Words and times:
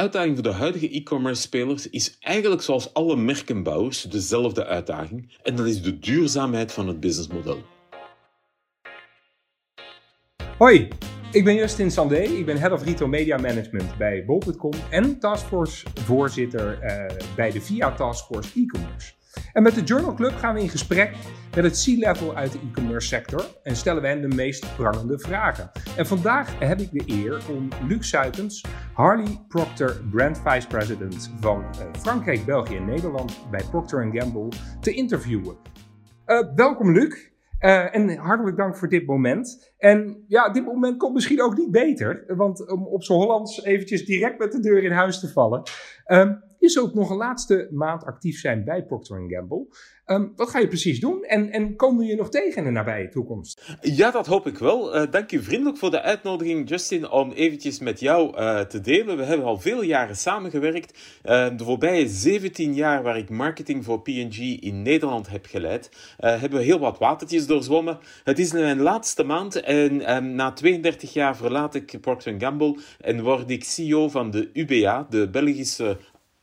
uitdaging 0.00 0.34
voor 0.34 0.42
de 0.42 0.52
huidige 0.52 0.90
e-commerce 0.90 1.42
spelers 1.42 1.90
is 1.90 2.16
eigenlijk 2.20 2.62
zoals 2.62 2.94
alle 2.94 3.16
merkenbouwers 3.16 4.02
dezelfde 4.02 4.66
uitdaging. 4.66 5.38
En 5.42 5.56
dat 5.56 5.66
is 5.66 5.82
de 5.82 5.98
duurzaamheid 5.98 6.72
van 6.72 6.88
het 6.88 7.00
businessmodel. 7.00 7.62
Hoi, 10.58 10.88
ik 11.32 11.44
ben 11.44 11.54
Justin 11.54 11.90
Sandé. 11.90 12.22
Ik 12.22 12.46
ben 12.46 12.56
Head 12.56 12.72
of 12.72 12.84
Retail 12.84 13.10
Media 13.10 13.36
Management 13.36 13.98
bij 13.98 14.24
bol.com 14.24 14.72
en 14.90 15.18
Taskforce 15.18 15.86
voorzitter 15.94 16.78
uh, 16.82 17.34
bij 17.36 17.50
de 17.50 17.60
VIA 17.60 17.92
Taskforce 17.92 18.60
e-commerce. 18.60 19.12
En 19.52 19.62
met 19.62 19.74
de 19.74 19.82
Journal 19.82 20.14
Club 20.14 20.32
gaan 20.32 20.54
we 20.54 20.60
in 20.60 20.68
gesprek 20.68 21.14
met 21.54 21.64
het 21.64 21.82
C-level 21.84 22.36
uit 22.36 22.52
de 22.52 22.58
e-commerce 22.58 23.08
sector 23.08 23.44
en 23.62 23.76
stellen 23.76 24.02
we 24.02 24.08
hen 24.08 24.20
de 24.20 24.36
meest 24.36 24.76
prangende 24.76 25.18
vragen. 25.18 25.70
En 25.96 26.06
vandaag 26.06 26.58
heb 26.58 26.80
ik 26.80 26.90
de 26.90 27.02
eer 27.06 27.42
om 27.50 27.68
Luc 27.88 28.08
Suitens, 28.08 28.64
Harley 28.94 29.44
Procter 29.48 30.00
Brand 30.10 30.40
Vice 30.44 30.66
President 30.66 31.32
van 31.40 31.58
uh, 31.58 31.86
Frankrijk, 31.98 32.44
België 32.44 32.76
en 32.76 32.84
Nederland 32.84 33.50
bij 33.50 33.64
Procter 33.70 34.08
Gamble, 34.12 34.48
te 34.80 34.92
interviewen. 34.92 35.56
Uh, 36.26 36.54
welkom 36.54 36.92
Luc. 36.92 37.28
Uh, 37.60 37.94
en 37.94 38.16
hartelijk 38.16 38.56
dank 38.56 38.76
voor 38.76 38.88
dit 38.88 39.06
moment. 39.06 39.72
En 39.78 40.24
ja, 40.28 40.50
dit 40.50 40.64
moment 40.64 40.96
komt 40.96 41.14
misschien 41.14 41.42
ook 41.42 41.56
niet 41.56 41.70
beter. 41.70 42.24
Want 42.36 42.70
om 42.70 42.86
op 42.86 43.04
zo'n 43.04 43.16
Hollands 43.16 43.64
eventjes 43.64 44.04
direct 44.04 44.38
met 44.38 44.52
de 44.52 44.60
deur 44.60 44.82
in 44.82 44.92
huis 44.92 45.20
te 45.20 45.28
vallen. 45.28 45.62
Uh, 46.06 46.30
je 46.60 46.68
zult 46.68 46.94
nog 46.94 47.10
een 47.10 47.16
laatste 47.16 47.68
maand 47.70 48.04
actief 48.04 48.40
zijn 48.40 48.64
bij 48.64 48.84
Procter 48.84 49.24
Gamble. 49.28 49.66
Um, 50.06 50.32
wat 50.36 50.50
ga 50.50 50.58
je 50.58 50.68
precies 50.68 51.00
doen 51.00 51.24
en, 51.24 51.50
en 51.50 51.76
komen 51.76 51.98
we 51.98 52.04
je 52.04 52.16
nog 52.16 52.30
tegen 52.30 52.56
in 52.56 52.64
de 52.64 52.70
nabije 52.70 53.08
toekomst? 53.08 53.76
Ja, 53.80 54.10
dat 54.10 54.26
hoop 54.26 54.46
ik 54.46 54.58
wel. 54.58 54.96
Uh, 54.96 55.10
dank 55.10 55.32
u 55.32 55.42
vriendelijk 55.42 55.78
voor 55.78 55.90
de 55.90 56.02
uitnodiging, 56.02 56.68
Justin, 56.68 57.10
om 57.10 57.32
eventjes 57.32 57.78
met 57.78 58.00
jou 58.00 58.36
uh, 58.36 58.60
te 58.60 58.80
delen. 58.80 59.16
We 59.16 59.24
hebben 59.24 59.46
al 59.46 59.58
veel 59.58 59.82
jaren 59.82 60.16
samengewerkt. 60.16 60.98
Uh, 61.24 61.56
de 61.56 61.64
voorbije 61.64 62.08
17 62.08 62.74
jaar 62.74 63.02
waar 63.02 63.18
ik 63.18 63.30
marketing 63.30 63.84
voor 63.84 64.02
P&G 64.02 64.38
in 64.60 64.82
Nederland 64.82 65.30
heb 65.30 65.46
geleid, 65.46 65.90
hebben 66.16 66.58
we 66.58 66.64
heel 66.64 66.78
wat 66.78 66.98
watertjes 66.98 67.46
doorzwommen. 67.46 67.98
Het 68.24 68.38
is 68.38 68.52
mijn 68.52 68.80
laatste 68.80 69.24
maand 69.24 69.60
en 69.60 70.16
um, 70.16 70.34
na 70.34 70.52
32 70.52 71.12
jaar 71.12 71.36
verlaat 71.36 71.74
ik 71.74 72.00
Procter 72.00 72.34
Gamble 72.38 72.78
en 73.00 73.22
word 73.22 73.50
ik 73.50 73.64
CEO 73.64 74.08
van 74.08 74.30
de 74.30 74.50
UBA, 74.52 75.06
de 75.10 75.30
Belgische 75.30 75.98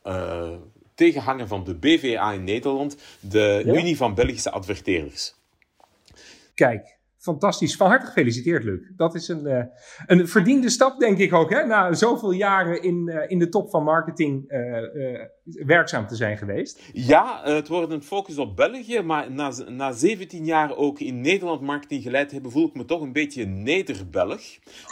uh, 0.08 0.56
tegenhanger 0.94 1.46
van 1.46 1.64
de 1.64 1.74
BVA 1.74 2.32
in 2.32 2.44
Nederland, 2.44 2.96
de 3.20 3.62
Unie 3.66 3.96
van 3.96 4.14
Belgische 4.14 4.50
Adverteerders. 4.50 5.34
Kijk, 6.54 6.97
fantastisch. 7.18 7.76
Van 7.76 7.88
harte 7.88 8.06
gefeliciteerd, 8.06 8.64
Luc. 8.64 8.80
Dat 8.96 9.14
is 9.14 9.28
een, 9.28 9.46
uh, 9.46 9.64
een 10.06 10.28
verdiende 10.28 10.70
stap, 10.70 10.98
denk 10.98 11.18
ik 11.18 11.32
ook, 11.32 11.50
hè? 11.50 11.66
na 11.66 11.92
zoveel 11.92 12.30
jaren 12.30 12.82
in, 12.82 13.08
uh, 13.08 13.30
in 13.30 13.38
de 13.38 13.48
top 13.48 13.70
van 13.70 13.82
marketing 13.82 14.52
uh, 14.52 14.78
werkzaam 15.66 16.06
te 16.06 16.16
zijn 16.16 16.38
geweest. 16.38 16.82
Ja, 16.92 17.40
het 17.44 17.68
wordt 17.68 17.92
een 17.92 18.02
focus 18.02 18.38
op 18.38 18.56
België, 18.56 19.00
maar 19.00 19.32
na, 19.32 19.52
na 19.68 19.92
17 19.92 20.44
jaar 20.44 20.76
ook 20.76 21.00
in 21.00 21.20
Nederland 21.20 21.60
marketing 21.60 22.02
geleid 22.02 22.30
hebben, 22.30 22.50
voel 22.50 22.66
ik 22.66 22.74
me 22.74 22.84
toch 22.84 23.00
een 23.00 23.12
beetje 23.12 23.44
Neder-Belg. 23.44 24.42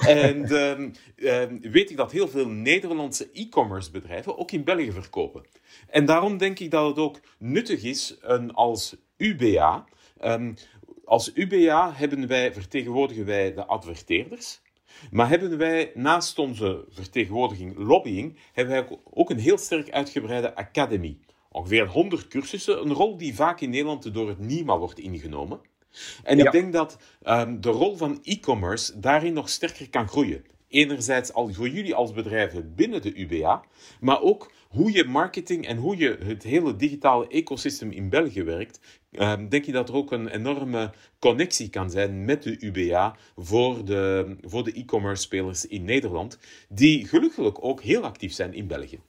en 0.06 0.44
ehm, 0.60 0.90
ehm, 1.16 1.58
weet 1.60 1.90
ik 1.90 1.96
dat 1.96 2.12
heel 2.12 2.28
veel 2.28 2.48
Nederlandse 2.48 3.28
e-commerce 3.32 3.90
bedrijven 3.90 4.38
ook 4.38 4.50
in 4.50 4.64
België 4.64 4.92
verkopen. 4.92 5.44
En 5.88 6.04
daarom 6.04 6.38
denk 6.38 6.58
ik 6.58 6.70
dat 6.70 6.86
het 6.88 6.98
ook 6.98 7.20
nuttig 7.38 7.82
is 7.82 8.18
een, 8.20 8.52
als 8.52 8.96
UBA. 9.16 9.84
Um, 10.24 10.54
als 11.06 11.30
UBA 11.34 11.92
hebben 11.94 12.26
wij, 12.26 12.52
vertegenwoordigen 12.52 13.24
wij 13.24 13.54
de 13.54 13.64
adverteerders. 13.64 14.60
Maar 15.10 15.28
hebben 15.28 15.58
wij 15.58 15.90
naast 15.94 16.38
onze 16.38 16.84
vertegenwoordiging 16.88 17.76
lobbying, 17.76 18.38
hebben 18.52 18.74
wij 18.74 18.98
ook 19.04 19.30
een 19.30 19.38
heel 19.38 19.58
sterk 19.58 19.90
uitgebreide 19.90 20.54
academy. 20.54 21.18
Ongeveer 21.50 21.86
100 21.86 22.28
cursussen, 22.28 22.80
een 22.80 22.92
rol 22.92 23.16
die 23.16 23.34
vaak 23.34 23.60
in 23.60 23.70
Nederland 23.70 24.14
door 24.14 24.28
het 24.28 24.38
NIMA 24.38 24.78
wordt 24.78 24.98
ingenomen. 24.98 25.60
En 26.22 26.38
ik 26.38 26.52
denk 26.52 26.72
dat 26.72 26.98
um, 27.24 27.60
de 27.60 27.70
rol 27.70 27.96
van 27.96 28.18
e-commerce 28.22 29.00
daarin 29.00 29.32
nog 29.32 29.48
sterker 29.48 29.90
kan 29.90 30.08
groeien. 30.08 30.44
Enerzijds 30.76 31.32
al 31.32 31.52
voor 31.52 31.68
jullie 31.68 31.94
als 31.94 32.12
bedrijven 32.12 32.74
binnen 32.74 33.02
de 33.02 33.20
UBA, 33.20 33.64
maar 34.00 34.20
ook 34.20 34.52
hoe 34.68 34.92
je 34.92 35.04
marketing 35.04 35.66
en 35.66 35.76
hoe 35.76 35.96
je 35.96 36.18
het 36.24 36.42
hele 36.42 36.76
digitale 36.76 37.28
ecosysteem 37.28 37.90
in 37.90 38.08
België 38.08 38.42
werkt, 38.42 38.80
ehm, 39.10 39.48
denk 39.48 39.64
je 39.64 39.72
dat 39.72 39.88
er 39.88 39.94
ook 39.94 40.12
een 40.12 40.28
enorme 40.28 40.92
connectie 41.18 41.70
kan 41.70 41.90
zijn 41.90 42.24
met 42.24 42.42
de 42.42 42.56
UBA 42.60 43.16
voor 43.36 43.84
de, 43.84 44.36
voor 44.40 44.64
de 44.64 44.72
e-commerce 44.72 45.22
spelers 45.22 45.66
in 45.66 45.84
Nederland, 45.84 46.38
die 46.68 47.06
gelukkig 47.06 47.60
ook 47.60 47.82
heel 47.82 48.02
actief 48.02 48.32
zijn 48.32 48.54
in 48.54 48.66
België. 48.66 49.00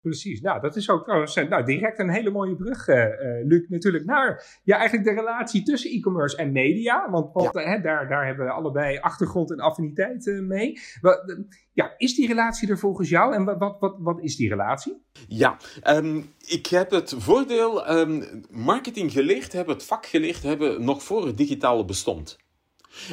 Precies, 0.00 0.40
nou 0.40 0.60
dat 0.60 0.76
is 0.76 0.90
ook 0.90 1.06
nou, 1.06 1.64
direct 1.64 1.98
een 1.98 2.10
hele 2.10 2.30
mooie 2.30 2.56
brug, 2.56 2.88
uh, 2.88 2.96
uh, 2.96 3.46
Luc, 3.46 3.68
natuurlijk 3.68 4.04
naar 4.04 4.60
ja, 4.64 4.76
eigenlijk 4.76 5.08
de 5.08 5.14
relatie 5.14 5.62
tussen 5.62 5.90
e-commerce 5.90 6.36
en 6.36 6.52
media. 6.52 7.10
Want, 7.10 7.32
want 7.32 7.54
ja. 7.54 7.76
uh, 7.76 7.82
daar, 7.82 8.08
daar 8.08 8.26
hebben 8.26 8.46
we 8.46 8.52
allebei 8.52 8.98
achtergrond 8.98 9.50
en 9.50 9.60
affiniteit 9.60 10.40
mee. 10.42 10.80
Wat, 11.00 11.36
ja, 11.72 11.94
is 11.96 12.14
die 12.14 12.26
relatie 12.26 12.68
er 12.68 12.78
volgens 12.78 13.08
jou 13.08 13.34
en 13.34 13.44
wat, 13.44 13.76
wat, 13.80 13.96
wat, 13.98 14.20
is 14.20 14.36
die 14.36 14.48
relatie? 14.48 15.02
Ja, 15.28 15.56
um, 15.86 16.32
ik 16.46 16.66
heb 16.66 16.90
het 16.90 17.14
voordeel 17.18 17.90
um, 17.90 18.24
marketing 18.50 19.12
geleerd 19.12 19.52
hebben, 19.52 19.74
het 19.74 19.84
vak 19.84 20.06
geleerd 20.06 20.42
hebben, 20.42 20.84
nog 20.84 21.02
voor 21.02 21.26
het 21.26 21.36
digitale 21.36 21.84
bestond. 21.84 22.38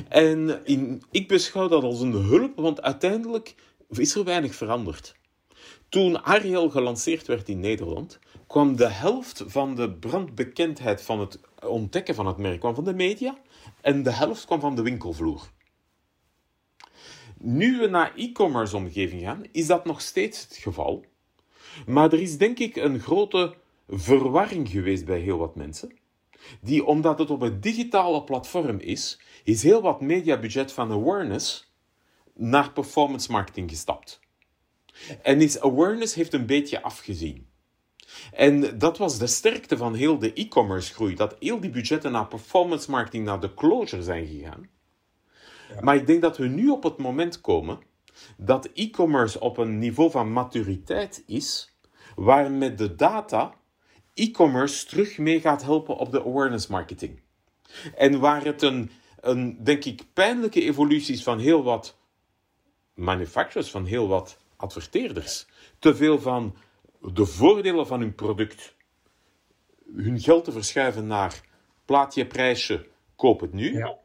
En 0.10 0.66
in, 0.66 1.02
ik 1.12 1.28
beschouw 1.28 1.68
dat 1.68 1.84
als 1.84 2.02
een 2.02 2.12
hulp, 2.12 2.56
want 2.56 2.82
uiteindelijk 2.82 3.56
is 3.90 4.16
er 4.16 4.24
weinig 4.24 4.56
veranderd. 4.56 5.16
Toen 5.90 6.24
Ariel 6.24 6.70
gelanceerd 6.70 7.28
werd 7.28 7.50
in 7.50 7.60
Nederland, 7.60 8.20
kwam 8.48 8.76
de 8.76 8.90
helft 8.90 9.44
van 9.48 9.76
de 9.76 9.92
brandbekendheid 9.92 11.02
van 11.02 11.20
het 11.20 11.40
ontdekken 11.66 12.16
van 12.16 12.28
het 12.28 12.38
merk 12.38 12.60
kwam 12.60 12.76
van 12.76 12.84
de 12.84 12.94
media 12.94 13.38
en 13.82 14.04
de 14.04 14.12
helft 14.12 14.46
kwam 14.46 14.60
van 14.60 14.76
de 14.76 14.82
winkelvloer. 14.82 15.52
Nu 17.38 17.80
we 17.80 17.88
naar 17.88 18.16
e-commerce 18.16 18.76
omgeving 18.76 19.22
gaan, 19.22 19.44
is 19.52 19.68
dat 19.68 19.86
nog 19.86 20.02
steeds 20.02 20.42
het 20.42 20.58
geval. 20.58 21.06
Maar 21.86 22.14
er 22.14 22.22
is 22.22 22.38
denk 22.38 22.60
ik 22.60 22.76
een 22.76 23.00
grote 23.00 23.56
verwarring 23.88 24.70
geweest 24.70 25.06
bij 25.06 25.20
heel 25.20 25.38
wat 25.38 25.56
mensen. 25.56 25.98
Die, 26.62 26.86
omdat 26.86 27.20
het 27.20 27.30
op 27.30 27.42
een 27.42 27.62
digitale 27.62 28.24
platform 28.24 28.80
is, 28.80 29.20
is 29.44 29.64
heel 29.64 29.82
wat 29.82 30.02
mediabudget 30.02 30.72
van 30.72 30.92
awareness 30.92 31.74
naar 32.34 32.72
performance 32.72 33.32
marketing 33.32 33.70
gestapt. 33.70 34.20
En 35.22 35.42
is 35.42 35.60
awareness 35.60 36.14
heeft 36.14 36.34
een 36.34 36.46
beetje 36.46 36.82
afgezien. 36.82 37.48
En 38.32 38.78
dat 38.78 38.98
was 38.98 39.18
de 39.18 39.28
sterkte 39.28 39.78
van 39.78 39.94
heel 39.94 40.20
de 40.20 40.34
e-commerce 40.34 40.94
groei, 40.94 41.16
dat 41.16 41.36
heel 41.40 41.60
die 41.60 41.70
budgetten 41.70 42.12
naar 42.12 42.28
performance 42.28 42.92
marketing, 42.92 43.26
naar 43.26 43.40
de 43.40 43.54
closure 43.54 44.04
zijn 44.04 44.28
gegaan. 44.28 44.70
Ja. 45.70 45.82
Maar 45.82 45.96
ik 45.96 46.08
denk 46.08 46.22
dat 46.22 46.38
we 46.38 46.48
nu 46.48 46.70
op 46.70 46.84
het 46.84 46.98
moment 46.98 47.42
komen 47.42 47.80
dat 48.38 48.70
e-commerce 48.74 49.40
op 49.40 49.58
een 49.58 49.80
niveau 49.80 50.12
van 50.12 50.34
maturiteit 50.34 51.24
is, 51.26 51.76
waar 52.16 52.52
met 52.52 52.78
de 52.78 52.96
data 52.96 53.54
e-commerce 54.14 54.86
terug 54.86 55.18
mee 55.18 55.40
gaat 55.40 55.64
helpen 55.64 55.98
op 55.98 56.12
de 56.12 56.24
awareness 56.24 56.68
marketing. 56.68 57.20
En 57.96 58.20
waar 58.20 58.44
het 58.44 58.62
een, 58.62 58.92
een 59.20 59.64
denk 59.64 59.86
ik, 59.86 60.04
pijnlijke 60.14 60.62
evolutie 60.62 61.14
is 61.14 61.24
van 61.24 61.40
heel 61.40 61.64
wat 61.64 61.98
manufacturers, 62.94 63.70
van 63.70 63.86
heel 63.86 64.08
wat 64.08 64.38
adverteerders 64.58 65.48
te 65.80 65.96
veel 65.96 66.20
van 66.20 66.56
de 67.02 67.26
voordelen 67.26 67.88
van 67.88 68.00
hun 68.00 68.16
product 68.16 68.76
hun 69.96 70.20
geld 70.20 70.44
te 70.44 70.52
verschuiven 70.52 71.08
naar 71.08 71.42
plaatje, 71.86 72.28
prijsje, 72.28 72.88
koop 73.16 73.40
het 73.40 73.54
nu. 73.54 73.78
Ja. 73.78 73.98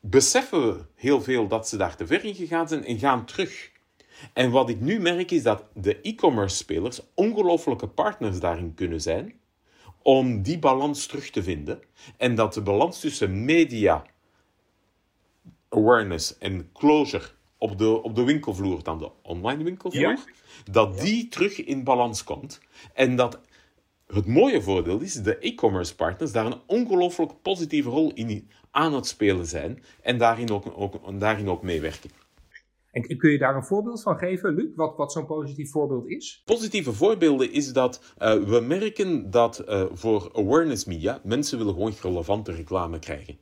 Beseffen 0.00 0.66
we 0.66 0.84
heel 0.94 1.22
veel 1.22 1.48
dat 1.48 1.68
ze 1.68 1.76
daar 1.76 1.96
te 1.96 2.06
ver 2.06 2.24
in 2.24 2.34
gegaan 2.34 2.68
zijn 2.68 2.84
en 2.84 2.98
gaan 2.98 3.24
terug. 3.24 3.70
En 4.32 4.50
wat 4.50 4.68
ik 4.68 4.80
nu 4.80 5.00
merk 5.00 5.30
is 5.30 5.42
dat 5.42 5.64
de 5.74 6.00
e-commerce 6.00 6.56
spelers 6.56 7.00
ongelooflijke 7.14 7.88
partners 7.88 8.40
daarin 8.40 8.74
kunnen 8.74 9.00
zijn 9.00 9.40
om 10.02 10.42
die 10.42 10.58
balans 10.58 11.06
terug 11.06 11.30
te 11.30 11.42
vinden. 11.42 11.82
En 12.16 12.34
dat 12.34 12.54
de 12.54 12.62
balans 12.62 13.00
tussen 13.00 13.44
media, 13.44 14.04
awareness 15.68 16.38
en 16.38 16.72
closure 16.72 17.36
op 17.58 17.78
de, 17.78 18.02
op 18.02 18.14
de 18.14 18.24
winkelvloer 18.24 18.82
dan 18.82 18.98
de 18.98 19.10
online 19.22 19.64
winkelvloer, 19.64 20.18
dat 20.70 21.00
die 21.00 21.28
terug 21.28 21.64
in 21.64 21.84
balans 21.84 22.24
komt. 22.24 22.60
En 22.94 23.16
dat 23.16 23.40
het 24.06 24.26
mooie 24.26 24.62
voordeel 24.62 25.00
is, 25.00 25.14
de 25.14 25.38
e-commerce 25.38 25.94
partners 25.94 26.32
daar 26.32 26.46
een 26.46 26.60
ongelooflijk 26.66 27.32
positieve 27.42 27.88
rol 27.88 28.12
in 28.14 28.48
aan 28.70 28.94
het 28.94 29.06
spelen 29.06 29.46
zijn 29.46 29.82
en 30.02 30.18
daarin 30.18 30.50
ook, 30.50 30.72
ook, 30.76 31.20
daarin 31.20 31.48
ook 31.48 31.62
meewerken. 31.62 32.10
En 32.90 33.16
kun 33.16 33.30
je 33.30 33.38
daar 33.38 33.56
een 33.56 33.64
voorbeeld 33.64 34.02
van 34.02 34.18
geven, 34.18 34.54
Luc, 34.54 34.74
wat, 34.74 34.96
wat 34.96 35.12
zo'n 35.12 35.26
positief 35.26 35.70
voorbeeld 35.70 36.06
is? 36.06 36.42
Positieve 36.44 36.92
voorbeelden 36.92 37.52
is 37.52 37.72
dat 37.72 38.14
uh, 38.18 38.32
we 38.34 38.60
merken 38.60 39.30
dat 39.30 39.64
uh, 39.68 39.84
voor 39.92 40.30
awareness 40.34 40.84
media 40.84 41.20
mensen 41.24 41.58
willen 41.58 41.72
gewoon 41.72 41.94
relevante 42.02 42.52
reclame 42.52 42.98
krijgen. 42.98 43.38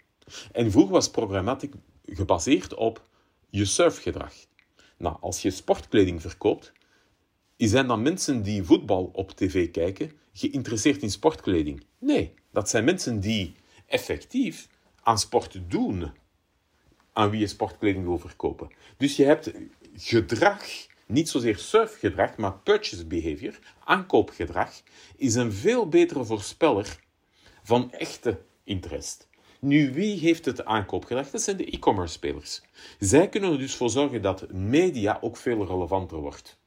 En 0.53 0.71
vroeger 0.71 0.93
was 0.93 1.11
programmatic 1.11 1.73
gebaseerd 2.05 2.75
op 2.75 3.05
je 3.51 3.65
surfgedrag. 3.65 4.33
Nou, 4.97 5.17
als 5.21 5.43
je 5.43 5.51
sportkleding 5.51 6.21
verkoopt, 6.21 6.73
zijn 7.57 7.87
dan 7.87 8.03
mensen 8.03 8.43
die 8.43 8.63
voetbal 8.63 9.11
op 9.13 9.31
tv 9.31 9.71
kijken 9.71 10.13
geïnteresseerd 10.33 11.03
in 11.03 11.11
sportkleding? 11.11 11.85
Nee, 11.99 12.35
dat 12.53 12.69
zijn 12.69 12.85
mensen 12.85 13.21
die 13.21 13.55
effectief 13.87 14.69
aan 15.03 15.19
sport 15.19 15.61
doen, 15.69 16.13
aan 17.13 17.31
wie 17.31 17.41
je 17.41 17.47
sportkleding 17.47 18.05
wil 18.05 18.19
verkopen. 18.19 18.71
Dus 18.97 19.17
je 19.17 19.25
hebt 19.25 19.53
gedrag, 19.97 20.63
niet 21.07 21.29
zozeer 21.29 21.57
surfgedrag, 21.57 22.37
maar 22.37 22.59
purchase 22.59 23.07
behavior, 23.07 23.59
aankoopgedrag, 23.85 24.83
is 25.17 25.35
een 25.35 25.53
veel 25.53 25.89
betere 25.89 26.25
voorspeller 26.25 27.05
van 27.63 27.93
echte 27.93 28.41
interest. 28.65 29.29
Nu, 29.67 29.93
wie 29.93 30.19
heeft 30.19 30.45
het 30.45 30.65
aankoopgedrag? 30.65 31.31
Dat 31.31 31.41
zijn 31.41 31.57
de 31.57 31.71
e-commerce 31.71 32.13
spelers. 32.13 32.63
Zij 32.99 33.29
kunnen 33.29 33.53
er 33.53 33.59
dus 33.59 33.77
voor 33.77 33.91
zorgen 33.91 34.23
dat 34.23 34.53
media 34.53 35.19
ook 35.21 35.37
veel 35.37 35.67
relevanter 35.67 36.19
wordt. 36.19 36.61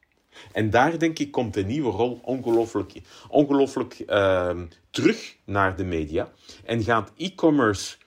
En 0.52 0.70
daar 0.70 1.00
denk 1.00 1.20
ik 1.20 1.32
komt 1.32 1.54
de 1.54 1.64
nieuwe 1.64 1.92
rol 1.92 2.20
ongelooflijk, 2.24 3.02
ongelooflijk 3.30 4.04
uh, 4.08 4.62
terug 4.90 5.38
naar 5.46 5.76
de 5.76 5.84
media. 5.84 6.32
En 6.66 6.84
gaat 6.84 7.14
e-commerce 7.18 7.98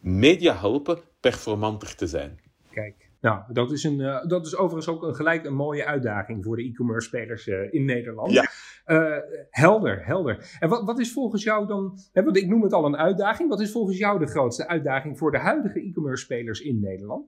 media 0.00 0.56
helpen 0.56 1.00
performanter 1.20 1.94
te 1.94 2.06
zijn. 2.06 2.40
Kijk, 2.70 3.10
nou, 3.20 3.42
dat 3.48 3.72
is, 3.72 3.84
een, 3.84 3.98
uh, 3.98 4.24
dat 4.26 4.46
is 4.46 4.56
overigens 4.56 4.96
ook 4.96 5.02
een, 5.02 5.14
gelijk 5.14 5.44
een 5.44 5.54
mooie 5.54 5.84
uitdaging 5.84 6.44
voor 6.44 6.56
de 6.56 6.62
e-commerce 6.62 7.08
spelers 7.08 7.46
uh, 7.46 7.72
in 7.72 7.84
Nederland. 7.84 8.32
Ja. 8.32 8.50
Uh, 8.86 9.16
helder, 9.50 10.06
helder. 10.06 10.56
En 10.58 10.68
wat, 10.68 10.84
wat 10.84 10.98
is 10.98 11.12
volgens 11.12 11.42
jou 11.42 11.66
dan, 11.66 11.98
hè, 12.12 12.22
want 12.22 12.36
ik 12.36 12.48
noem 12.48 12.62
het 12.62 12.72
al 12.72 12.84
een 12.84 12.96
uitdaging, 12.96 13.48
wat 13.48 13.60
is 13.60 13.72
volgens 13.72 13.98
jou 13.98 14.18
de 14.18 14.26
grootste 14.26 14.68
uitdaging 14.68 15.18
voor 15.18 15.30
de 15.30 15.38
huidige 15.38 15.80
e-commerce 15.80 16.24
spelers 16.24 16.60
in 16.60 16.80
Nederland? 16.80 17.26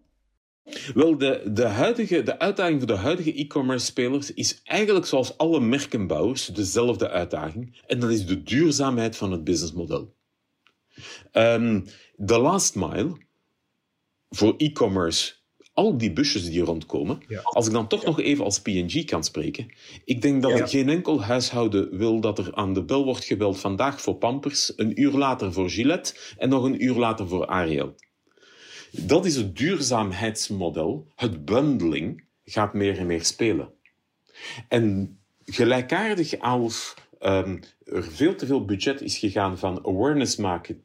Wel, 0.95 1.19
de, 1.19 1.51
de, 1.53 1.67
huidige, 1.67 2.23
de 2.23 2.39
uitdaging 2.39 2.79
voor 2.79 2.87
de 2.87 2.97
huidige 2.97 3.35
e-commerce 3.35 3.87
spelers 3.87 4.35
is 4.35 4.61
eigenlijk 4.65 5.07
zoals 5.07 5.39
alle 5.39 5.61
merkenbouwers 5.61 6.47
dezelfde 6.47 7.09
uitdaging. 7.09 7.83
En 7.87 8.01
dat 8.01 8.11
is 8.11 8.27
de 8.27 8.43
duurzaamheid 8.43 9.17
van 9.17 9.33
het 9.33 9.45
businessmodel. 9.45 10.15
Um, 11.33 11.85
de 12.17 12.39
last 12.39 12.75
mile 12.75 13.17
voor 14.29 14.55
e-commerce, 14.57 15.35
al 15.79 15.99
die 15.99 16.13
busjes 16.13 16.51
die 16.51 16.63
rondkomen, 16.63 17.23
ja. 17.29 17.41
als 17.43 17.67
ik 17.67 17.73
dan 17.73 17.89
toch 17.89 18.05
nog 18.05 18.21
even 18.21 18.45
als 18.45 18.61
PNG 18.61 19.05
kan 19.05 19.25
spreken, 19.25 19.69
ik 20.05 20.23
denk 20.23 20.43
dat 20.43 20.59
ja. 20.59 20.67
geen 20.67 20.89
enkel 20.89 21.23
huishouden 21.23 21.97
wil 21.97 22.21
dat 22.21 22.39
er 22.39 22.55
aan 22.55 22.75
de 22.75 22.83
bel 22.85 23.05
wordt 23.05 23.25
gebeld 23.25 23.59
vandaag 23.59 24.01
voor 24.01 24.15
Pampers, 24.15 24.73
een 24.77 25.01
uur 25.01 25.13
later 25.13 25.53
voor 25.53 25.71
Gillette 25.71 26.15
en 26.39 26.49
nog 26.49 26.65
een 26.65 26.85
uur 26.85 26.95
later 26.95 27.29
voor 27.29 27.47
Ariel. 27.47 27.95
Dat 28.91 29.27
is 29.27 29.37
het 29.37 29.57
duurzaamheidsmodel. 29.57 31.07
Het 31.15 31.45
bundling 31.45 32.25
gaat 32.45 32.75
meer 32.75 32.99
en 32.99 33.07
meer 33.07 33.25
spelen. 33.25 33.71
En 34.69 35.19
gelijkaardig 35.45 36.39
als 36.39 36.95
um, 37.21 37.61
er 37.85 38.05
veel 38.05 38.35
te 38.35 38.47
veel 38.47 38.65
budget 38.65 39.01
is 39.01 39.19
gegaan 39.19 39.59
van 39.59 39.87
awareness 39.87 40.37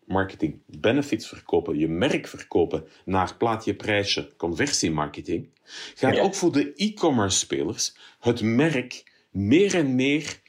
marketing, 0.06 0.60
benefits 0.66 1.28
verkopen, 1.28 1.78
je 1.78 1.88
merk 1.88 2.28
verkopen, 2.28 2.88
naar 3.06 3.36
plaatje 3.38 3.76
prijsje, 3.76 4.32
conversiemarketing, 4.38 5.50
gaat 5.96 6.16
ja. 6.16 6.22
ook 6.22 6.36
voor 6.36 6.52
de 6.52 6.74
e-commerce 6.76 7.38
spelers 7.38 7.98
het 8.20 8.42
merk 8.42 9.04
meer 9.32 9.76
en 9.76 9.96
meer 9.96 10.42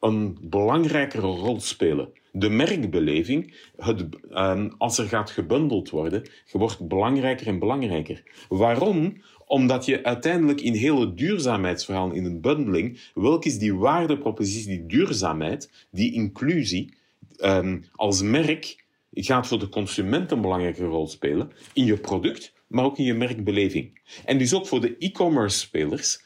een 0.00 0.38
belangrijkere 0.40 1.26
rol 1.26 1.60
spelen. 1.60 2.12
De 2.32 2.48
merkbeleving, 2.48 3.54
het, 3.76 4.06
um, 4.30 4.74
als 4.78 4.98
er 4.98 5.08
gaat 5.08 5.30
gebundeld 5.30 5.90
worden, 5.90 6.28
wordt 6.52 6.88
belangrijker 6.88 7.46
en 7.46 7.58
belangrijker. 7.58 8.22
Waarom? 8.48 9.22
Omdat 9.50 9.84
je 9.84 10.04
uiteindelijk 10.04 10.60
in 10.60 10.72
hele 10.72 11.14
duurzaamheidsverhaal, 11.14 12.12
in 12.12 12.24
een 12.24 12.40
bundeling, 12.40 13.00
welk 13.14 13.44
is 13.44 13.58
die 13.58 13.74
waardepropositie, 13.74 14.68
die 14.68 14.86
duurzaamheid, 14.86 15.86
die 15.90 16.12
inclusie, 16.12 16.94
um, 17.38 17.84
als 17.92 18.22
merk 18.22 18.84
gaat 19.12 19.46
voor 19.46 19.58
de 19.58 19.68
consument 19.68 20.30
een 20.30 20.40
belangrijke 20.40 20.84
rol 20.84 21.08
spelen 21.08 21.50
in 21.72 21.84
je 21.84 21.96
product, 21.96 22.52
maar 22.66 22.84
ook 22.84 22.98
in 22.98 23.04
je 23.04 23.14
merkbeleving. 23.14 24.00
En 24.24 24.38
dus 24.38 24.54
ook 24.54 24.66
voor 24.66 24.80
de 24.80 24.96
e-commerce 24.98 25.58
spelers, 25.58 26.22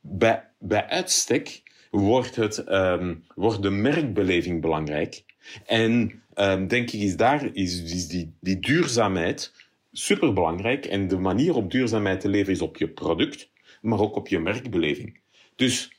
bij, 0.00 0.44
bij 0.58 0.86
uitstek 0.86 1.62
wordt, 1.90 2.36
het, 2.36 2.68
um, 2.68 3.24
wordt 3.34 3.62
de 3.62 3.70
merkbeleving 3.70 4.60
belangrijk. 4.60 5.24
En 5.66 6.22
um, 6.34 6.68
denk 6.68 6.90
ik 6.90 7.00
is 7.00 7.16
daar 7.16 7.50
is, 7.52 7.82
is 7.82 8.08
die, 8.08 8.32
die 8.40 8.58
duurzaamheid 8.60 9.52
superbelangrijk. 9.98 10.86
En 10.86 11.08
de 11.08 11.18
manier 11.18 11.54
om 11.54 11.68
duurzaamheid 11.68 12.20
te 12.20 12.28
leven 12.28 12.52
is 12.52 12.60
op 12.60 12.76
je 12.76 12.88
product, 12.88 13.50
maar 13.80 14.00
ook 14.00 14.16
op 14.16 14.28
je 14.28 14.38
merkbeleving. 14.38 15.20
Dus 15.56 15.92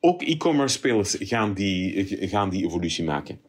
ook 0.00 0.22
e-commerce 0.22 0.76
spelers 0.76 1.16
gaan 1.18 1.54
die, 1.54 2.06
gaan 2.28 2.50
die 2.50 2.64
evolutie 2.64 3.04
maken. 3.04 3.40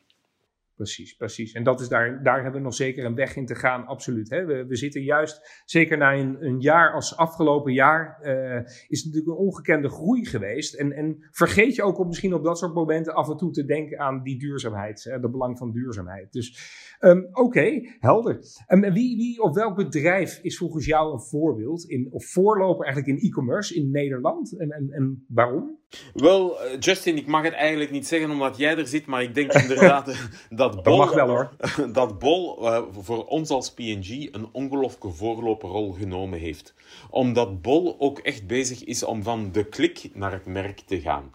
Precies, 0.82 1.16
precies. 1.16 1.52
En 1.52 1.64
dat 1.64 1.82
is 1.82 1.88
daar, 1.88 2.24
daar 2.24 2.42
hebben 2.42 2.60
we 2.60 2.66
nog 2.66 2.74
zeker 2.74 3.06
een 3.06 3.16
weg 3.16 3.36
in 3.36 3.46
te 3.46 3.56
gaan, 3.56 3.86
absoluut. 3.86 4.30
Hè? 4.30 4.46
We, 4.46 4.66
we 4.66 4.76
zitten 4.76 5.02
juist, 5.02 5.62
zeker 5.66 5.98
na 5.98 6.14
een, 6.14 6.46
een 6.46 6.60
jaar 6.60 6.94
als 6.94 7.18
afgelopen 7.18 7.74
jaar, 7.74 8.20
uh, 8.24 8.56
is 8.88 9.04
het 9.04 9.06
natuurlijk 9.06 9.28
een 9.28 9.46
ongekende 9.46 9.90
groei 9.90 10.26
geweest. 10.26 10.74
En, 10.74 10.92
en 10.92 11.28
vergeet 11.32 11.76
je 11.76 11.84
ook 11.84 12.00
op, 12.00 12.08
misschien 12.08 12.34
op 12.34 12.44
dat 12.44 12.58
soort 12.58 12.74
momenten 12.74 13.14
af 13.14 13.30
en 13.30 13.38
toe 13.38 13.52
te 13.52 13.66
denken 13.66 14.00
aan 14.00 14.24
die 14.24 14.40
duurzaamheid, 14.40 15.04
hè? 15.04 15.20
de 15.20 15.30
belang 15.30 15.58
van 15.58 15.72
duurzaamheid. 15.72 16.32
Dus 16.32 16.60
um, 17.00 17.30
oké, 17.32 17.80
helder. 18.00 18.40
En 18.68 18.86
um, 18.86 18.94
wie, 18.94 19.18
wie 19.18 19.42
of 19.42 19.56
welk 19.56 19.76
bedrijf 19.76 20.40
is 20.42 20.58
volgens 20.58 20.86
jou 20.86 21.14
een 21.14 21.22
voorbeeld, 21.22 21.84
in, 21.90 22.08
of 22.12 22.26
voorloper 22.26 22.86
eigenlijk 22.86 23.18
in 23.18 23.30
e-commerce 23.30 23.76
in 23.76 23.92
Nederland? 23.92 24.58
En, 24.58 24.72
en, 24.72 24.92
en 24.92 25.26
waarom? 25.28 25.80
Wel, 26.14 26.58
Justin, 26.80 27.18
ik 27.18 27.28
mag 27.28 27.44
het 27.44 27.54
eigenlijk 27.54 27.92
niet 27.92 28.08
zeggen 28.08 28.32
omdat 28.32 28.58
jij 28.58 28.78
er 28.78 28.88
zit, 28.88 29.06
maar 29.06 29.22
ik 29.22 29.36
denk 29.36 29.54
inderdaad 29.54 30.06
dat 30.50 30.84
Bol, 30.84 30.98
dat 30.98 30.98
mag 30.98 31.14
wel, 31.14 31.28
hoor. 31.28 31.52
dat 31.94 32.20
Bol 32.20 32.68
uh, 32.68 32.82
voor 32.92 33.26
ons 33.26 33.50
als 33.50 33.72
PNG 33.72 34.34
een 34.34 34.50
ongelooflijke 34.52 35.10
voorloperrol 35.10 35.92
genomen 35.92 36.40
heeft. 36.40 36.74
Omdat 37.10 37.62
Bol 37.62 37.96
ook 38.00 38.20
echt 38.20 38.48
bezig 38.48 38.84
is 38.84 39.04
om 39.04 39.24
van 39.24 39.52
de 39.52 39.64
klik 39.64 40.10
naar 40.14 40.32
het 40.32 40.46
merk 40.46 40.80
te 40.80 41.02
gaan. 41.02 41.34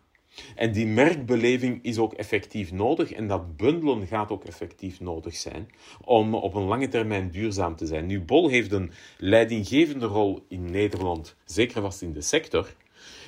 En 0.55 0.73
die 0.73 0.87
merkbeleving 0.87 1.79
is 1.83 1.99
ook 1.99 2.13
effectief 2.13 2.73
nodig 2.73 3.13
en 3.13 3.27
dat 3.27 3.57
bundelen 3.57 4.07
gaat 4.07 4.31
ook 4.31 4.45
effectief 4.45 5.01
nodig 5.01 5.37
zijn 5.37 5.69
om 6.05 6.35
op 6.35 6.55
een 6.55 6.67
lange 6.67 6.89
termijn 6.89 7.31
duurzaam 7.31 7.77
te 7.77 7.87
zijn. 7.87 8.07
Nu, 8.07 8.21
Bol 8.21 8.49
heeft 8.49 8.73
een 8.73 8.93
leidinggevende 9.19 10.07
rol 10.07 10.45
in 10.49 10.71
Nederland, 10.71 11.37
zeker 11.45 11.81
vast 11.81 12.03
in 12.03 12.13
de 12.13 12.21
sector. 12.21 12.75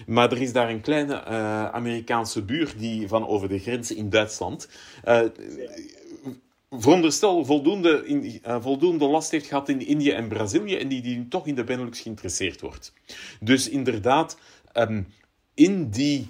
Maar 0.07 0.33
er 0.33 0.41
is 0.41 0.53
daar 0.53 0.71
een 0.71 0.81
kleine 0.81 1.25
uh, 1.29 1.69
Amerikaanse 1.69 2.43
buur 2.43 2.75
die 2.77 3.09
van 3.09 3.26
over 3.26 3.49
de 3.49 3.59
grens 3.59 3.95
in 3.95 4.11
Duitsland. 4.11 4.69
Uh, 5.05 5.21
veronderstel 6.71 7.45
voldoende, 7.45 8.07
in, 8.07 8.41
uh, 8.47 8.57
voldoende 8.61 9.07
last 9.07 9.31
heeft 9.31 9.47
gehad 9.47 9.69
in 9.69 9.87
Indië 9.87 10.11
en 10.11 10.29
Brazilië 10.29 10.76
en 10.76 10.88
die, 10.88 11.02
die 11.02 11.29
toch 11.29 11.47
in 11.47 11.55
de 11.55 11.64
Benelux 11.64 12.00
geïnteresseerd 12.00 12.61
wordt. 12.61 12.93
Dus 13.41 13.69
inderdaad, 13.69 14.38
um, 14.75 15.07
in 15.55 15.91
die, 15.91 16.29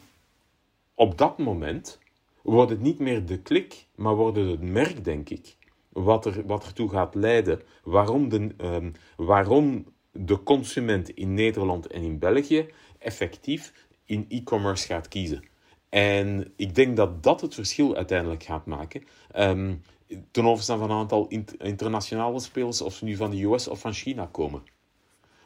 op 0.94 1.18
dat 1.18 1.38
moment 1.38 1.98
wordt 2.42 2.70
het 2.70 2.80
niet 2.80 2.98
meer 2.98 3.26
de 3.26 3.38
klik, 3.38 3.86
maar 3.94 4.14
wordt 4.14 4.36
het 4.36 4.62
merk, 4.62 5.04
denk 5.04 5.28
ik, 5.28 5.56
wat, 5.88 6.26
er, 6.26 6.46
wat 6.46 6.64
ertoe 6.64 6.88
gaat 6.88 7.14
leiden 7.14 7.60
waarom 7.82 8.28
de, 8.28 8.48
um, 8.58 8.92
waarom 9.16 9.84
de 10.12 10.42
consument 10.42 11.10
in 11.10 11.34
Nederland 11.34 11.86
en 11.86 12.02
in 12.02 12.18
België 12.18 12.66
effectief 12.98 13.72
in 14.04 14.26
e-commerce 14.28 14.86
gaat 14.86 15.08
kiezen. 15.08 15.42
En 15.88 16.52
ik 16.56 16.74
denk 16.74 16.96
dat 16.96 17.22
dat 17.22 17.40
het 17.40 17.54
verschil 17.54 17.96
uiteindelijk 17.96 18.42
gaat 18.42 18.66
maken. 18.66 19.02
Um, 19.36 19.82
ten 20.30 20.46
overstaan 20.46 20.78
van 20.78 20.90
een 20.90 20.96
aantal 20.96 21.28
internationale 21.58 22.40
spelers, 22.40 22.80
of 22.80 22.94
ze 22.94 23.04
nu 23.04 23.16
van 23.16 23.30
de 23.30 23.44
US 23.44 23.68
of 23.68 23.80
van 23.80 23.92
China 23.92 24.28
komen. 24.32 24.62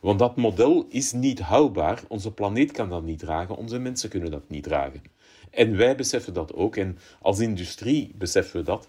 Want 0.01 0.19
dat 0.19 0.37
model 0.37 0.87
is 0.89 1.13
niet 1.13 1.41
houdbaar. 1.41 2.03
Onze 2.09 2.33
planeet 2.33 2.73
kan 2.73 2.89
dat 2.89 3.03
niet 3.03 3.19
dragen, 3.19 3.57
onze 3.57 3.79
mensen 3.79 4.09
kunnen 4.09 4.31
dat 4.31 4.49
niet 4.49 4.63
dragen. 4.63 5.03
En 5.51 5.77
wij 5.77 5.97
beseffen 5.97 6.35
dat 6.35 6.55
ook. 6.55 6.77
En 6.77 6.99
als 7.21 7.39
industrie 7.39 8.13
beseffen 8.15 8.61
we 8.61 8.67
dat. 8.67 8.89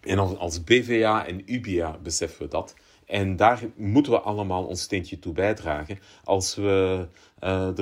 En 0.00 0.18
als, 0.18 0.36
als 0.36 0.64
BVA 0.64 1.26
en 1.26 1.42
UBA 1.46 1.98
beseffen 2.02 2.42
we 2.42 2.48
dat. 2.48 2.74
En 3.08 3.36
daar 3.36 3.60
moeten 3.76 4.12
we 4.12 4.20
allemaal 4.20 4.64
ons 4.66 4.82
steentje 4.82 5.18
toe 5.18 5.32
bijdragen 5.32 5.98
als 6.24 6.54
we 6.54 7.08
uh, 7.44 7.78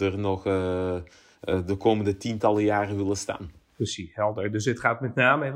er, 0.00 0.18
nog 0.18 0.46
uh, 0.46 0.96
de 1.40 1.76
komende 1.78 2.16
tientallen 2.16 2.64
jaren 2.64 2.96
willen 2.96 3.16
staan. 3.16 3.50
Precies, 3.74 4.14
helder. 4.14 4.52
Dus 4.52 4.64
het 4.64 4.80
gaat 4.80 5.00
met 5.00 5.14
name, 5.14 5.52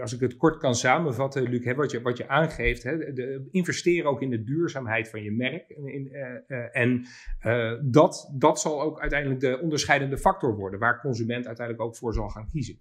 als 0.00 0.12
ik 0.12 0.20
het 0.20 0.36
kort 0.36 0.56
kan 0.56 0.74
samenvatten, 0.74 1.42
Luc, 1.42 1.74
wat, 1.74 1.90
je, 1.90 2.02
wat 2.02 2.16
je 2.16 2.28
aangeeft, 2.28 2.82
hè, 2.82 3.12
de, 3.12 3.48
investeer 3.50 4.04
ook 4.04 4.22
in 4.22 4.30
de 4.30 4.44
duurzaamheid 4.44 5.10
van 5.10 5.22
je 5.22 5.32
merk. 5.32 5.68
In, 5.68 6.12
en 6.72 7.06
dat, 7.82 8.32
dat 8.34 8.60
zal 8.60 8.82
ook 8.82 9.00
uiteindelijk 9.00 9.40
de 9.40 9.60
onderscheidende 9.60 10.18
factor 10.18 10.56
worden, 10.56 10.80
waar 10.80 11.00
consument 11.00 11.46
uiteindelijk 11.46 11.86
ook 11.86 11.96
voor 11.96 12.14
zal 12.14 12.28
gaan 12.28 12.48
kiezen. 12.50 12.80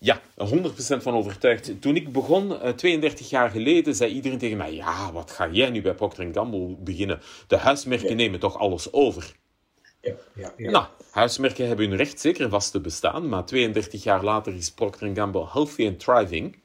Ja, 0.00 0.20
100% 0.36 1.02
van 1.02 1.14
overtuigd. 1.14 1.80
Toen 1.80 1.96
ik 1.96 2.12
begon, 2.12 2.58
32 2.76 3.30
jaar 3.30 3.50
geleden, 3.50 3.94
zei 3.94 4.12
iedereen 4.12 4.38
tegen 4.38 4.56
mij: 4.56 4.74
Ja, 4.74 5.12
wat 5.12 5.30
ga 5.30 5.48
jij 5.50 5.70
nu 5.70 5.82
bij 5.82 5.94
Procter 5.94 6.28
Gamble 6.32 6.76
beginnen? 6.78 7.20
De 7.46 7.56
huismerken 7.56 8.16
nemen 8.16 8.40
toch 8.40 8.58
alles 8.58 8.92
over? 8.92 9.34
Ja, 10.00 10.14
ja, 10.34 10.52
ja. 10.56 10.70
Nou, 10.70 10.86
huismerken 11.10 11.66
hebben 11.66 11.88
hun 11.88 11.96
recht 11.96 12.20
zeker 12.20 12.48
vast 12.48 12.72
te 12.72 12.80
bestaan, 12.80 13.28
maar 13.28 13.44
32 13.44 14.02
jaar 14.02 14.24
later 14.24 14.54
is 14.54 14.72
Procter 14.72 15.10
Gamble 15.14 15.46
healthy 15.52 15.86
and 15.86 16.00
thriving. 16.00 16.56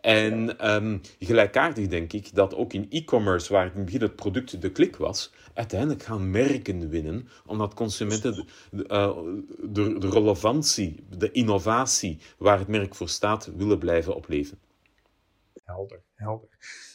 En 0.00 0.68
um, 0.74 1.00
gelijkaardig 1.18 1.88
denk 1.88 2.12
ik 2.12 2.34
dat 2.34 2.54
ook 2.54 2.72
in 2.72 2.86
e-commerce, 2.90 3.52
waar 3.52 3.66
in 3.66 3.72
het 3.74 3.84
begin 3.84 4.00
het 4.00 4.16
product 4.16 4.62
de 4.62 4.72
klik 4.72 4.96
was, 4.96 5.32
uiteindelijk 5.54 6.02
gaan 6.02 6.30
merken 6.30 6.88
winnen, 6.88 7.28
omdat 7.46 7.74
consumenten 7.74 8.46
de, 8.70 8.84
de, 9.62 9.98
de, 9.98 10.08
relevantie, 10.10 11.04
de 11.16 11.30
innovatie 11.30 12.18
waar 12.38 12.58
het 12.58 12.68
merk 12.68 12.94
voor 12.94 13.08
staat, 13.08 13.50
willen 13.56 13.78
blijven 13.78 14.14
opleven. 14.14 14.58
Helder, 15.68 16.02
helder. 16.14 16.48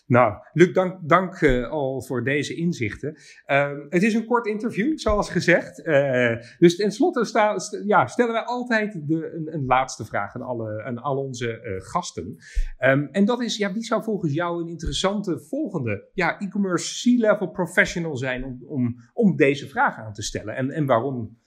Nou, 0.08 0.34
Luc, 0.54 0.74
dank, 0.74 1.10
dank 1.10 1.42
uh, 1.42 1.70
al 1.70 2.02
voor 2.02 2.24
deze 2.24 2.56
inzichten. 2.56 3.16
Uh, 3.48 3.72
het 3.90 4.04
is 4.04 4.14
een 4.14 4.26
kort 4.26 4.48
interview, 4.48 4.98
zoals 4.98 5.30
gezegd. 5.30 5.80
Uh, 5.80 6.36
dus 6.58 6.76
tenslotte 6.76 7.26
sta, 7.26 7.60
st 7.60 7.82
ja, 7.86 8.08
stellen 8.08 8.34
wij 8.34 8.44
altijd 8.44 9.08
de, 9.08 9.34
een, 9.34 9.54
een, 9.54 9.66
laatste 9.66 10.06
vraag 10.06 10.36
aan, 10.36 10.42
alle, 10.42 10.84
aan 10.84 10.98
al 10.98 11.18
onze 11.18 11.62
uh, 11.64 11.82
gasten. 11.90 12.36
Um, 12.80 13.08
en 13.12 13.26
dat 13.26 13.42
is, 13.42 13.58
ja, 13.58 13.74
wie 13.74 13.84
zou 13.84 14.04
volgens 14.04 14.34
jou 14.34 14.62
een 14.62 14.70
interessante 14.70 15.40
volgende 15.40 16.10
ja, 16.14 16.40
e-commerce 16.40 17.16
C-level 17.16 17.50
professional 17.50 18.18
zijn 18.18 18.44
om, 18.44 18.64
om, 18.66 18.96
om 19.14 19.36
deze 19.36 19.68
vraag 19.68 19.98
aan 19.98 20.14
te 20.14 20.22
stellen? 20.22 20.56
En, 20.56 20.72
en 20.72 20.86
waarom, 20.86 21.38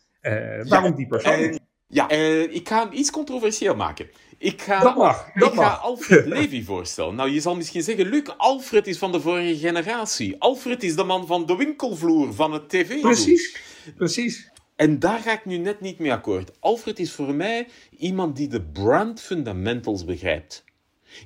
waarom 0.69 0.91
ja, 0.91 0.97
die 0.97 1.07
persoon? 1.07 1.59
Ja, 1.89 2.11
ik 2.51 2.69
ga 2.69 2.85
hem 2.85 2.93
iets 2.93 3.11
controversieel 3.11 3.77
maken. 3.77 4.11
Ik 4.39 4.63
ga, 4.63 4.81
dat 4.81 4.97
mag, 4.97 5.31
dat 5.35 5.53
ik 5.53 5.59
ga 5.59 5.69
Alfred 5.69 6.27
Levy 6.35 6.65
voorstellen. 6.65 7.15
Nou, 7.15 7.31
je 7.31 7.41
zal 7.41 7.57
misschien 7.57 7.83
zeggen, 7.83 8.09
Luc, 8.09 8.29
Alfred 8.37 8.87
is 8.87 8.99
van 8.99 9.13
de 9.13 9.21
vorige 9.21 9.57
generatie. 9.57 10.37
Alfred 10.39 10.83
is 10.83 10.97
de 10.97 11.05
man 11.05 11.27
van 11.27 11.47
de 11.47 11.57
winkelvloer, 11.57 12.35
van 12.35 12.53
het 12.53 12.69
tv 12.69 13.01
Precies, 13.01 13.57
precies. 13.97 14.51
En 14.77 14.99
daar 14.99 15.19
ga 15.19 15.33
ik 15.33 15.45
nu 15.45 15.57
net 15.57 15.81
niet 15.81 15.99
mee 15.99 16.13
akkoord. 16.13 16.51
Alfred 16.61 16.99
is 16.99 17.13
voor 17.13 17.35
mij 17.35 17.69
iemand 17.99 18.37
die 18.37 18.49
de 18.49 18.63
brand 18.63 19.21
fundamentals 19.21 20.05
begrijpt. 20.05 20.65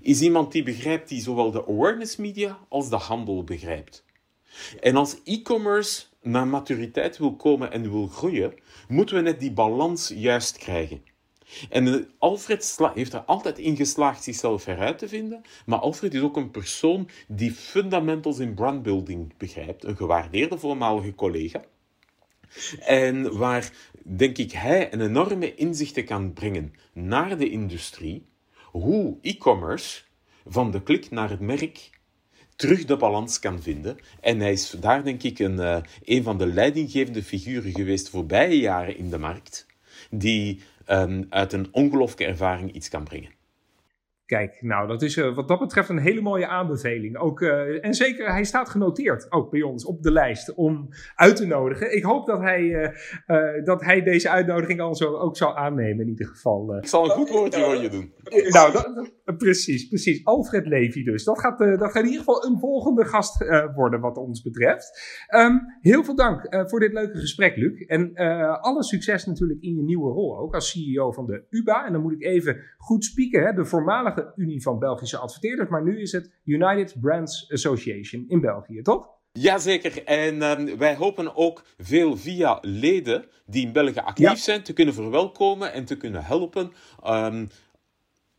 Is 0.00 0.20
iemand 0.20 0.52
die 0.52 0.62
begrijpt 0.62 1.08
die 1.08 1.22
zowel 1.22 1.50
de 1.50 1.66
awareness 1.66 2.16
media 2.16 2.58
als 2.68 2.88
de 2.88 2.96
handel 2.96 3.44
begrijpt. 3.44 4.04
En 4.80 4.96
als 4.96 5.16
e-commerce 5.24 6.02
naar 6.22 6.46
maturiteit 6.46 7.18
wil 7.18 7.36
komen 7.36 7.72
en 7.72 7.90
wil 7.90 8.06
groeien, 8.06 8.54
moeten 8.88 9.16
we 9.16 9.22
net 9.22 9.40
die 9.40 9.52
balans 9.52 10.12
juist 10.14 10.58
krijgen. 10.58 11.02
En 11.70 12.08
Alfred 12.18 12.78
heeft 12.94 13.12
er 13.12 13.20
altijd 13.20 13.58
in 13.58 13.76
geslaagd 13.76 14.22
zichzelf 14.22 14.64
heruit 14.64 14.98
te 14.98 15.08
vinden, 15.08 15.42
maar 15.66 15.78
Alfred 15.78 16.14
is 16.14 16.20
ook 16.20 16.36
een 16.36 16.50
persoon 16.50 17.08
die 17.28 17.52
fundamentals 17.52 18.38
in 18.38 18.54
brandbuilding 18.54 19.36
begrijpt, 19.36 19.84
een 19.84 19.96
gewaardeerde 19.96 20.58
voormalige 20.58 21.14
collega. 21.14 21.64
En 22.80 23.36
waar, 23.38 23.72
denk 24.02 24.38
ik, 24.38 24.52
hij 24.52 24.92
een 24.92 25.00
enorme 25.00 25.54
inzichten 25.54 26.04
kan 26.04 26.32
brengen 26.32 26.74
naar 26.92 27.38
de 27.38 27.50
industrie, 27.50 28.26
hoe 28.64 29.16
e-commerce 29.22 30.02
van 30.46 30.70
de 30.70 30.82
klik 30.82 31.10
naar 31.10 31.30
het 31.30 31.40
merk 31.40 31.90
terug 32.60 32.84
de 32.84 32.96
balans 32.96 33.38
kan 33.38 33.62
vinden. 33.62 33.96
En 34.20 34.40
hij 34.40 34.52
is 34.52 34.70
daar, 34.70 35.04
denk 35.04 35.22
ik, 35.22 35.38
een, 35.38 35.56
uh, 35.56 35.76
een 36.04 36.22
van 36.22 36.38
de 36.38 36.46
leidinggevende 36.46 37.22
figuren 37.22 37.72
geweest 37.72 38.08
voorbije 38.08 38.58
jaren 38.58 38.96
in 38.96 39.10
de 39.10 39.18
markt, 39.18 39.66
die 40.10 40.60
um, 40.88 41.26
uit 41.28 41.52
een 41.52 41.68
ongelooflijke 41.72 42.24
ervaring 42.24 42.72
iets 42.72 42.88
kan 42.88 43.04
brengen. 43.04 43.39
Kijk, 44.30 44.62
nou, 44.62 44.88
dat 44.88 45.02
is 45.02 45.16
uh, 45.16 45.34
wat 45.34 45.48
dat 45.48 45.58
betreft 45.58 45.88
een 45.88 45.98
hele 45.98 46.20
mooie 46.20 46.46
aanbeveling. 46.46 47.16
Ook, 47.16 47.40
uh, 47.40 47.84
en 47.84 47.94
zeker, 47.94 48.32
hij 48.32 48.44
staat 48.44 48.68
genoteerd 48.68 49.32
ook 49.32 49.50
bij 49.50 49.62
ons 49.62 49.84
op 49.84 50.02
de 50.02 50.12
lijst 50.12 50.54
om 50.54 50.88
uit 51.14 51.36
te 51.36 51.46
nodigen. 51.46 51.96
Ik 51.96 52.02
hoop 52.02 52.26
dat 52.26 52.40
hij, 52.40 52.62
uh, 52.62 53.64
dat 53.64 53.84
hij 53.84 54.02
deze 54.02 54.28
uitnodiging 54.28 54.80
al 54.80 54.94
zo 54.94 55.16
ook 55.16 55.36
zal 55.36 55.56
aannemen, 55.56 56.00
in 56.00 56.08
ieder 56.08 56.26
geval. 56.26 56.76
Ik 56.76 56.86
zal 56.86 57.04
een 57.04 57.10
goed 57.10 57.28
woordje 57.28 57.60
voor 57.60 57.76
je 57.76 57.88
doen. 57.88 58.12
Nou, 58.48 58.72
dat, 58.72 59.38
precies, 59.38 59.88
precies. 59.88 60.24
Alfred 60.24 60.66
Levy 60.66 61.04
dus. 61.04 61.24
Dat 61.24 61.40
gaat, 61.40 61.58
dat 61.58 61.90
gaat 61.90 62.02
in 62.02 62.04
ieder 62.04 62.18
geval 62.18 62.44
een 62.44 62.58
volgende 62.58 63.04
gast 63.04 63.44
worden, 63.74 64.00
wat 64.00 64.16
ons 64.16 64.42
betreft. 64.42 65.00
Um, 65.34 65.60
heel 65.80 66.04
veel 66.04 66.16
dank 66.16 66.68
voor 66.68 66.80
dit 66.80 66.92
leuke 66.92 67.18
gesprek, 67.18 67.56
Luc. 67.56 67.86
En 67.86 68.14
alle 68.60 68.84
succes 68.84 69.26
natuurlijk 69.26 69.60
in 69.60 69.76
je 69.76 69.82
nieuwe 69.82 70.12
rol 70.12 70.38
ook 70.38 70.54
als 70.54 70.70
CEO 70.70 71.12
van 71.12 71.26
de 71.26 71.44
UBA. 71.50 71.86
En 71.86 71.92
dan 71.92 72.02
moet 72.02 72.12
ik 72.12 72.22
even 72.22 72.56
goed 72.78 73.04
spieken, 73.04 73.42
hè, 73.42 73.52
de 73.52 73.64
voormalige 73.64 74.19
Unie 74.36 74.62
van 74.62 74.78
Belgische 74.78 75.18
Adverteerders, 75.18 75.68
maar 75.68 75.82
nu 75.82 76.00
is 76.00 76.12
het 76.12 76.30
United 76.44 77.00
Brands 77.00 77.50
Association 77.52 78.24
in 78.28 78.40
België, 78.40 78.82
toch? 78.82 79.08
Jazeker, 79.32 80.04
en 80.04 80.42
um, 80.42 80.78
wij 80.78 80.96
hopen 80.96 81.36
ook 81.36 81.64
veel 81.78 82.16
via 82.16 82.58
leden 82.60 83.24
die 83.46 83.66
in 83.66 83.72
België 83.72 83.98
actief 83.98 84.38
zijn 84.38 84.62
te 84.62 84.72
kunnen 84.72 84.94
verwelkomen 84.94 85.72
en 85.72 85.84
te 85.84 85.96
kunnen 85.96 86.24
helpen. 86.24 86.72
Um, 87.06 87.48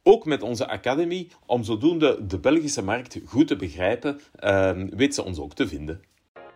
ook 0.03 0.25
met 0.25 0.41
onze 0.41 0.67
academy, 0.67 1.29
om 1.45 1.63
zodoende 1.63 2.25
de 2.25 2.39
Belgische 2.39 2.83
markt 2.83 3.19
goed 3.25 3.47
te 3.47 3.55
begrijpen, 3.55 4.19
um, 4.43 4.89
weet 4.95 5.15
ze 5.15 5.23
ons 5.23 5.39
ook 5.39 5.53
te 5.53 5.67
vinden. 5.67 6.01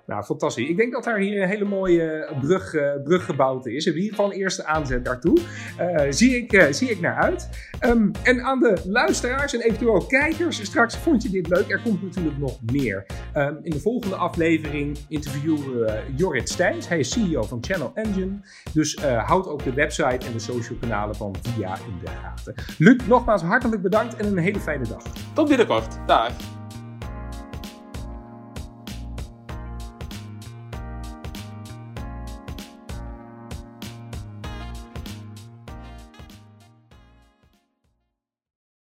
Nou, 0.06 0.24
fantastisch. 0.24 0.70
Ik 0.70 0.78
denk 0.78 0.92
dat 0.92 1.04
daar 1.04 1.18
hier 1.18 1.42
een 1.42 1.48
hele 1.48 1.66
mooie 1.66 2.34
brug, 2.40 2.74
uh, 2.74 2.92
gebouwd 3.08 3.66
is. 3.66 3.86
In 3.86 3.94
ieder 3.94 4.10
geval 4.10 4.26
een 4.26 4.38
eerste 4.38 4.66
aanzet 4.66 5.06
daartoe. 5.06 5.38
Uh, 5.80 6.02
zie, 6.10 6.36
ik, 6.36 6.68
zie 6.72 6.90
ik 6.90 7.00
naar 7.00 7.16
uit. 7.16 7.50
Um, 7.82 8.12
en 8.24 8.42
aan 8.42 8.60
de 8.60 8.82
luisteraars 8.88 9.54
en 9.54 9.62
eventueel 9.62 10.06
kijkers, 10.06 10.64
straks 10.64 10.98
vond 10.98 11.24
je 11.24 11.30
dit 11.30 11.48
leuk. 11.48 11.72
Er 11.72 11.82
komt 11.82 12.02
natuurlijk 12.02 12.38
nog 12.38 12.60
meer. 12.72 13.06
Um, 13.38 13.60
in 13.62 13.72
de 13.72 13.80
volgende 13.80 14.16
aflevering 14.16 14.98
interviewen 15.10 15.80
we 15.80 16.00
Jorrit 16.16 16.50
Steins. 16.50 16.88
Hij 16.88 17.00
is 17.00 17.12
CEO 17.12 17.44
van 17.44 17.58
Channel 17.62 17.92
Engine. 17.94 18.40
Dus 18.74 18.96
houd 19.04 19.48
ook 19.48 19.64
de 19.64 19.74
website 19.74 20.26
en 20.26 20.34
de 20.34 20.40
social 20.40 20.78
kanalen 20.80 21.16
van 21.16 21.36
VIA 21.42 21.76
in 21.76 22.00
de 22.04 22.12
gaten. 22.22 22.56
Luc, 22.78 22.98
nogmaals 23.08 23.42
hartelijk 23.42 23.82
bedankt 23.82 24.16
en 24.16 24.26
een 24.26 24.38
hele 24.38 24.60
fijne 24.60 24.88
dag. 24.88 25.04
Tot 25.34 25.48
binnenkort. 25.48 25.98
Dag. 26.06 26.64